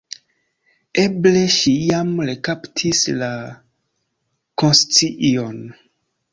[1.01, 3.31] Eble ŝi jam rekaptis la
[4.65, 5.65] konscion.